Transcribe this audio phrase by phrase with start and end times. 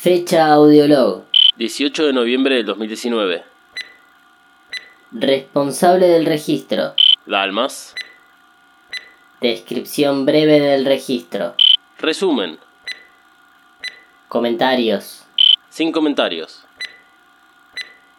[0.00, 1.24] Fecha audiolog.
[1.56, 3.42] 18 de noviembre del 2019.
[5.10, 6.94] Responsable del registro.
[7.26, 7.96] Dalmas.
[9.40, 11.56] Descripción breve del registro.
[11.98, 12.60] Resumen.
[14.28, 15.26] Comentarios.
[15.68, 16.64] Sin comentarios.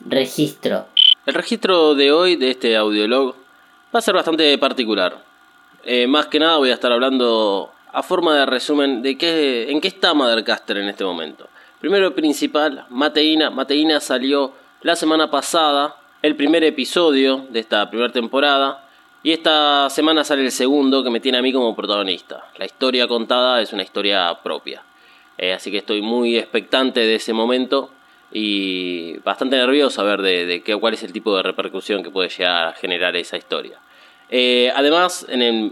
[0.00, 0.88] Registro.
[1.24, 3.36] El registro de hoy de este audiolog
[3.94, 5.22] va a ser bastante particular.
[5.84, 9.80] Eh, más que nada voy a estar hablando a forma de resumen de qué, en
[9.80, 11.48] qué está Mothercaster en este momento.
[11.80, 13.48] Primero principal, Mateína.
[13.48, 14.52] Mateína salió
[14.82, 18.86] la semana pasada el primer episodio de esta primera temporada.
[19.22, 22.44] Y esta semana sale el segundo que me tiene a mí como protagonista.
[22.58, 24.82] La historia contada es una historia propia.
[25.38, 27.90] Eh, así que estoy muy expectante de ese momento
[28.30, 32.28] y bastante nervioso a ver de, qué, cuál es el tipo de repercusión que puede
[32.28, 33.78] llegar a generar esa historia.
[34.32, 35.26] Eh, además,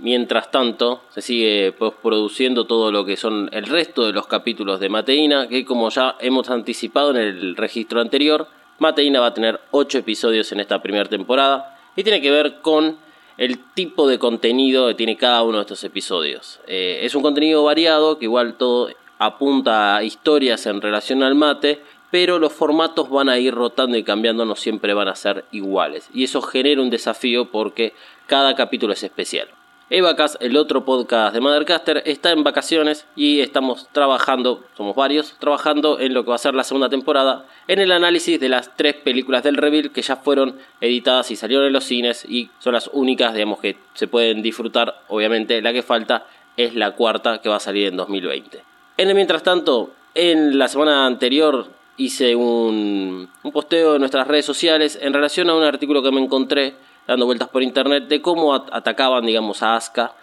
[0.00, 4.80] mientras tanto, se sigue pues, produciendo todo lo que son el resto de los capítulos
[4.80, 8.48] de Mateína, que como ya hemos anticipado en el registro anterior,
[8.80, 12.98] Mateína va a tener 8 episodios en esta primera temporada y tiene que ver con
[13.36, 16.60] el tipo de contenido que tiene cada uno de estos episodios.
[16.66, 21.80] Eh, es un contenido variado que igual todo apunta a historias en relación al mate,
[22.10, 26.10] pero los formatos van a ir rotando y cambiando, no siempre van a ser iguales.
[26.12, 27.94] Y eso genera un desafío porque
[28.30, 29.48] cada capítulo es especial.
[29.90, 35.98] Evacas, el otro podcast de Mothercaster, está en vacaciones y estamos trabajando, somos varios, trabajando
[35.98, 38.94] en lo que va a ser la segunda temporada, en el análisis de las tres
[38.94, 42.88] películas del Reveal que ya fueron editadas y salieron en los cines y son las
[42.92, 45.02] únicas, digamos, que se pueden disfrutar.
[45.08, 46.24] Obviamente, la que falta
[46.56, 48.62] es la cuarta que va a salir en 2020.
[48.96, 54.46] En el mientras tanto, en la semana anterior hice un, un posteo en nuestras redes
[54.46, 58.54] sociales en relación a un artículo que me encontré dando vueltas por internet de cómo
[58.54, 60.14] atacaban, digamos, a Asuka,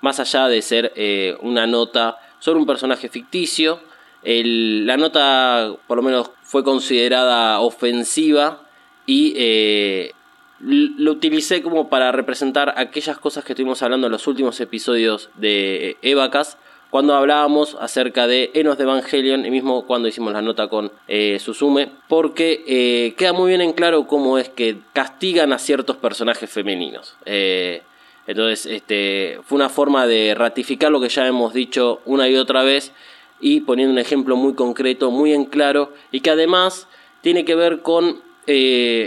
[0.00, 3.80] más allá de ser eh, una nota sobre un personaje ficticio.
[4.22, 8.62] la nota, por lo menos, fue considerada ofensiva
[9.06, 10.12] y eh,
[10.60, 15.96] lo utilicé como para representar aquellas cosas que estuvimos hablando en los últimos episodios de
[16.02, 16.58] Evacas
[16.96, 21.38] cuando hablábamos acerca de Enos de Evangelion y mismo cuando hicimos la nota con eh,
[21.38, 26.48] Susume, porque eh, queda muy bien en claro cómo es que castigan a ciertos personajes
[26.48, 27.14] femeninos.
[27.26, 27.82] Eh,
[28.26, 32.62] entonces, este, fue una forma de ratificar lo que ya hemos dicho una y otra
[32.62, 32.92] vez
[33.40, 36.88] y poniendo un ejemplo muy concreto, muy en claro y que además
[37.20, 38.22] tiene que ver con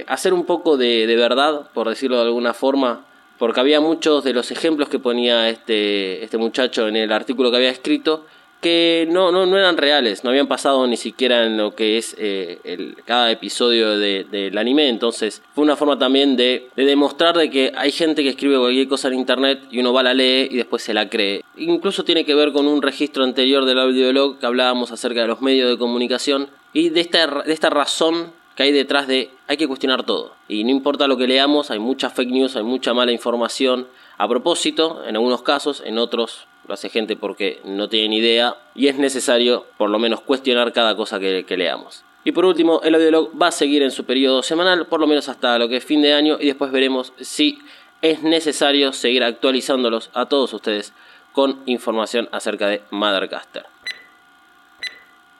[0.06, 3.07] hacer un poco de verdad, por decirlo de alguna forma,
[3.39, 7.57] porque había muchos de los ejemplos que ponía este, este muchacho en el artículo que
[7.57, 8.25] había escrito
[8.61, 12.16] que no, no, no eran reales, no habían pasado ni siquiera en lo que es
[12.19, 17.72] eh, el, cada episodio del anime, entonces fue una forma también de, demostrar de que
[17.75, 20.57] hay gente que escribe cualquier cosa en internet y uno va a la lee y
[20.57, 21.44] después se la cree.
[21.56, 25.41] Incluso tiene que ver con un registro anterior del audiolog que hablábamos acerca de los
[25.41, 29.70] medios de comunicación y de esta, de esta razón que hay detrás de hay que
[29.70, 30.34] cuestionar todo.
[30.50, 33.88] Y no importa lo que leamos, hay mucha fake news, hay mucha mala información
[34.18, 38.90] a propósito, en algunos casos, en otros lo hace gente porque no tienen idea y
[38.90, 42.03] es necesario por lo menos cuestionar cada cosa que, leamos.
[42.25, 45.30] Y por último, el audiolog va a seguir en su periodo semanal, por lo menos
[45.30, 47.59] hasta lo que es fin de año, y después veremos si
[48.02, 50.92] es necesario seguir actualizándolos a todos ustedes
[51.31, 53.64] con información acerca de Mothercaster.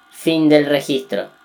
[0.09, 1.38] Fin del registro.